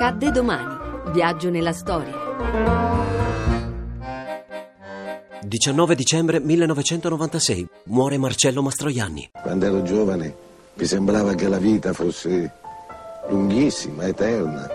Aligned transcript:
Accadde 0.00 0.30
domani. 0.30 0.76
Viaggio 1.10 1.50
nella 1.50 1.72
storia. 1.72 2.14
19 5.42 5.94
dicembre 5.96 6.38
1996. 6.38 7.66
Muore 7.86 8.16
Marcello 8.16 8.62
Mastroianni. 8.62 9.30
Quando 9.42 9.66
ero 9.66 9.82
giovane 9.82 10.32
mi 10.74 10.84
sembrava 10.84 11.34
che 11.34 11.48
la 11.48 11.58
vita 11.58 11.92
fosse 11.92 12.48
lunghissima, 13.28 14.06
eterna. 14.06 14.68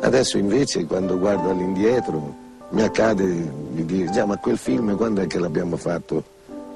Adesso 0.00 0.38
invece 0.38 0.86
quando 0.86 1.20
guardo 1.20 1.50
all'indietro 1.50 2.34
mi 2.70 2.82
accade 2.82 3.24
di 3.70 3.84
dire, 3.84 4.10
già 4.10 4.26
ma 4.26 4.38
quel 4.38 4.58
film 4.58 4.96
quando 4.96 5.20
è 5.20 5.28
che 5.28 5.38
l'abbiamo 5.38 5.76
fatto? 5.76 6.24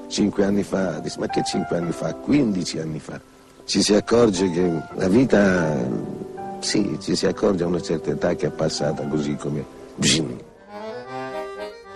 Cinque 0.07 0.45
anni 0.45 0.63
fa? 0.63 1.01
Ma 1.17 1.27
che 1.27 1.43
cinque 1.43 1.75
anni 1.75 1.91
fa? 1.91 2.13
Quindici 2.13 2.79
anni 2.79 2.99
fa. 2.99 3.19
Ci 3.65 3.81
si 3.81 3.93
accorge 3.93 4.49
che 4.51 4.71
la 4.95 5.09
vita, 5.09 5.75
sì, 6.59 6.97
ci 6.99 7.15
si 7.15 7.25
accorge 7.25 7.63
a 7.63 7.67
una 7.67 7.81
certa 7.81 8.11
età 8.11 8.35
che 8.35 8.47
è 8.47 8.51
passata 8.51 9.05
così 9.07 9.35
come... 9.35 9.65
Bzim. 9.95 10.37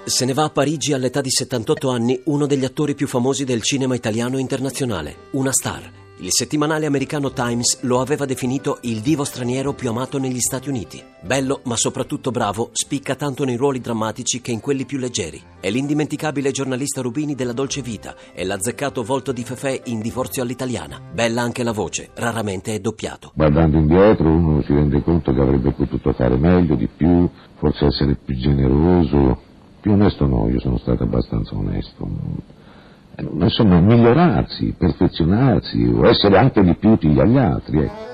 Se 0.03 0.25
ne 0.25 0.33
va 0.33 0.45
a 0.45 0.49
Parigi 0.49 0.93
all'età 0.93 1.21
di 1.21 1.29
78 1.29 1.89
anni 1.89 2.19
uno 2.25 2.47
degli 2.47 2.65
attori 2.65 2.95
più 2.95 3.07
famosi 3.07 3.43
del 3.43 3.61
cinema 3.61 3.95
italiano 3.95 4.39
internazionale, 4.39 5.15
una 5.31 5.51
star. 5.51 5.91
Il 6.23 6.29
settimanale 6.29 6.85
americano 6.85 7.31
Times 7.31 7.81
lo 7.81 7.99
aveva 7.99 8.25
definito 8.25 8.77
il 8.81 8.99
divo 8.99 9.23
straniero 9.23 9.73
più 9.73 9.89
amato 9.89 10.19
negli 10.19 10.39
Stati 10.39 10.69
Uniti. 10.69 11.01
Bello, 11.19 11.61
ma 11.63 11.75
soprattutto 11.75 12.29
bravo, 12.29 12.69
spicca 12.73 13.15
tanto 13.15 13.43
nei 13.43 13.55
ruoli 13.55 13.79
drammatici 13.79 14.39
che 14.39 14.51
in 14.51 14.59
quelli 14.59 14.85
più 14.85 14.99
leggeri. 14.99 15.41
È 15.59 15.67
l'indimenticabile 15.71 16.51
giornalista 16.51 17.01
Rubini 17.01 17.33
della 17.33 17.53
Dolce 17.53 17.81
Vita 17.81 18.13
e 18.35 18.45
l'azzeccato 18.45 19.01
volto 19.01 19.31
di 19.31 19.43
Fefè 19.43 19.81
in 19.85 19.99
Divorzio 19.99 20.43
all'italiana. 20.43 21.01
Bella 21.11 21.41
anche 21.41 21.63
la 21.63 21.71
voce, 21.71 22.11
raramente 22.13 22.75
è 22.75 22.79
doppiato. 22.79 23.31
Guardando 23.33 23.79
indietro 23.79 24.29
uno 24.29 24.61
si 24.61 24.73
rende 24.73 25.01
conto 25.01 25.33
che 25.33 25.41
avrebbe 25.41 25.71
potuto 25.71 26.13
fare 26.13 26.37
meglio, 26.37 26.75
di 26.75 26.87
più, 26.87 27.27
forse 27.55 27.85
essere 27.85 28.15
più 28.23 28.35
generoso. 28.35 29.41
Più 29.81 29.91
onesto 29.93 30.27
no, 30.27 30.47
io 30.49 30.59
sono 30.59 30.77
stato 30.77 31.01
abbastanza 31.01 31.55
onesto. 31.55 32.07
Eh, 33.15 33.23
Insomma, 33.39 33.79
migliorarsi, 33.79 34.73
perfezionarsi 34.77 35.83
o 35.83 36.07
essere 36.07 36.37
anche 36.37 36.61
di 36.63 36.75
più 36.75 36.91
utili 36.91 37.19
agli 37.19 37.37
altri. 37.37 37.79
ecco. 37.83 38.09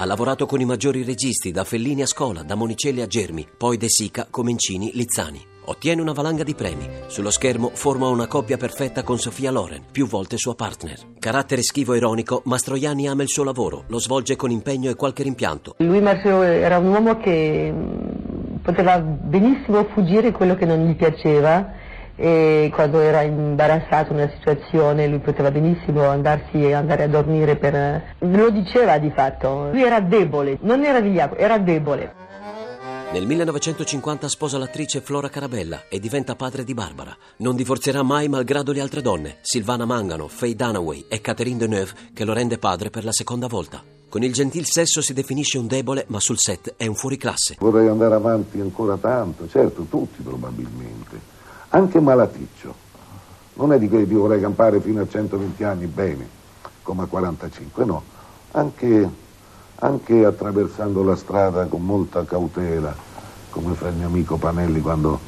Ha 0.00 0.04
lavorato 0.04 0.46
con 0.46 0.60
i 0.60 0.64
maggiori 0.64 1.02
registi, 1.02 1.50
da 1.50 1.64
Fellini 1.64 2.02
a 2.02 2.06
Scola, 2.06 2.42
da 2.44 2.54
Monicelli 2.54 3.00
a 3.00 3.06
Germi, 3.08 3.44
poi 3.56 3.76
De 3.76 3.88
Sica, 3.88 4.28
Comencini, 4.30 4.92
Lizzani. 4.94 5.40
Ottiene 5.64 6.00
una 6.00 6.12
valanga 6.12 6.44
di 6.44 6.54
premi. 6.54 6.88
Sullo 7.08 7.30
schermo 7.30 7.70
forma 7.74 8.08
una 8.08 8.26
coppia 8.28 8.56
perfetta 8.56 9.02
con 9.02 9.18
Sofia 9.18 9.50
Loren, 9.50 9.82
più 9.90 10.06
volte 10.06 10.38
sua 10.38 10.54
partner. 10.54 10.98
Carattere 11.18 11.62
schivo 11.62 11.92
e 11.92 11.96
ironico, 11.98 12.40
Mastroianni 12.44 13.06
ama 13.08 13.22
il 13.22 13.28
suo 13.28 13.44
lavoro, 13.44 13.84
lo 13.88 13.98
svolge 13.98 14.34
con 14.36 14.50
impegno 14.50 14.88
e 14.88 14.94
qualche 14.94 15.24
rimpianto. 15.24 15.74
Lui 15.78 16.00
Marcello 16.00 16.42
era 16.42 16.78
un 16.78 16.86
uomo 16.86 17.18
che 17.18 17.70
mh, 17.70 18.60
poteva 18.62 18.98
benissimo 19.00 19.84
fuggire 19.92 20.30
quello 20.32 20.54
che 20.54 20.64
non 20.64 20.86
gli 20.86 20.94
piaceva 20.94 21.72
e 22.20 22.68
quando 22.74 22.98
era 22.98 23.22
imbarazzato 23.22 24.12
in 24.12 24.18
una 24.18 24.30
situazione 24.36 25.06
lui 25.06 25.20
poteva 25.20 25.52
benissimo 25.52 26.04
andarsi 26.04 26.72
andare 26.72 27.04
a 27.04 27.08
dormire 27.08 27.54
per... 27.54 28.02
lo 28.18 28.50
diceva 28.50 28.98
di 28.98 29.10
fatto. 29.14 29.70
Lui 29.70 29.84
era 29.84 30.00
debole, 30.00 30.58
non 30.62 30.84
era 30.84 31.00
vigliacco, 31.00 31.36
era 31.36 31.58
debole. 31.58 32.26
Nel 33.12 33.24
1950 33.24 34.28
sposa 34.28 34.58
l'attrice 34.58 35.00
Flora 35.00 35.30
Carabella 35.30 35.84
e 35.88 35.98
diventa 35.98 36.34
padre 36.34 36.64
di 36.64 36.74
Barbara. 36.74 37.16
Non 37.38 37.56
divorzierà 37.56 38.02
mai 38.02 38.28
malgrado 38.28 38.72
le 38.72 38.80
altre 38.80 39.00
donne, 39.00 39.36
Silvana 39.40 39.86
Mangano, 39.86 40.28
Faye 40.28 40.54
Dunaway 40.54 41.06
e 41.08 41.20
Catherine 41.20 41.56
Deneuve, 41.56 41.92
che 42.12 42.24
lo 42.24 42.34
rende 42.34 42.58
padre 42.58 42.90
per 42.90 43.04
la 43.04 43.12
seconda 43.12 43.46
volta. 43.46 43.82
Con 44.10 44.22
il 44.22 44.32
gentil 44.32 44.66
sesso 44.66 45.00
si 45.00 45.14
definisce 45.14 45.56
un 45.56 45.66
debole, 45.66 46.04
ma 46.08 46.20
sul 46.20 46.38
set 46.38 46.74
è 46.76 46.86
un 46.86 46.96
fuoriclasse. 46.96 47.56
Vorrei 47.58 47.88
andare 47.88 48.14
avanti 48.14 48.60
ancora 48.60 48.96
tanto, 48.98 49.48
certo, 49.48 49.86
tutti 49.88 50.20
probabilmente. 50.22 51.36
Anche 51.70 52.00
malaticcio. 52.00 52.74
Non 53.54 53.72
è 53.72 53.78
di 53.78 53.88
quelli 53.88 54.06
che 54.06 54.14
vorrei 54.14 54.40
campare 54.40 54.80
fino 54.80 55.02
a 55.02 55.08
120 55.08 55.64
anni 55.64 55.86
bene, 55.86 56.26
come 56.82 57.02
a 57.02 57.06
45, 57.06 57.84
no. 57.84 58.02
Anche, 58.52 59.08
anche 59.74 60.24
attraversando 60.24 61.02
la 61.02 61.16
strada 61.16 61.66
con 61.66 61.84
molta 61.84 62.24
cautela, 62.24 62.94
come 63.50 63.74
fa 63.74 63.88
il 63.88 63.96
mio 63.96 64.06
amico 64.06 64.36
Panelli 64.36 64.80
quando 64.80 65.18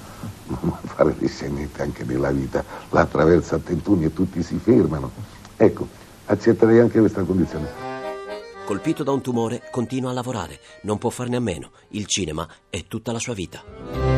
fare 0.85 1.15
le 1.19 1.29
scenette 1.29 1.83
anche 1.83 2.05
nella 2.05 2.31
vita, 2.31 2.65
la 2.91 3.01
attraversa 3.01 3.57
a 3.57 3.59
tentuni 3.59 4.05
e 4.05 4.13
tutti 4.13 4.43
si 4.43 4.57
fermano. 4.57 5.11
Ecco, 5.57 5.87
accetterei 6.27 6.79
anche 6.79 7.01
questa 7.01 7.23
condizione. 7.23 7.89
Colpito 8.65 9.03
da 9.03 9.11
un 9.11 9.21
tumore, 9.21 9.63
continua 9.71 10.11
a 10.11 10.15
lavorare, 10.15 10.61
non 10.83 10.97
può 10.97 11.11
farne 11.11 11.37
a 11.37 11.41
meno. 11.41 11.73
Il 11.89 12.07
cinema 12.07 12.49
è 12.71 12.85
tutta 12.87 13.13
la 13.13 13.19
sua 13.19 13.35
vita. 13.35 14.10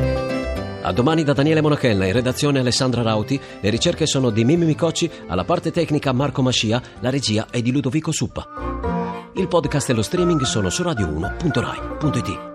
A 0.84 0.93
domani 0.93 1.22
da 1.22 1.32
Daniele 1.32 1.60
Monachella, 1.60 2.06
in 2.06 2.12
redazione 2.12 2.59
Alessandra 2.59 3.03
Rauti, 3.03 3.41
le 3.60 3.70
ricerche 3.70 4.06
sono 4.06 4.31
di 4.31 4.44
Mimmi 4.44 4.65
Micocci, 4.65 5.09
alla 5.28 5.44
parte 5.44 5.70
tecnica 5.70 6.12
Marco 6.12 6.43
Mascia, 6.43 6.82
la 7.00 7.10
regia 7.10 7.47
è 7.50 7.62
di 7.62 7.70
Ludovico 7.70 8.10
Suppa. 8.10 8.48
Il 9.34 9.47
podcast 9.47 9.91
e 9.91 9.93
lo 9.93 10.03
streaming 10.03 10.43
sono 10.43 10.70
su 10.70 10.82
radio1.rai.it. 10.82 12.51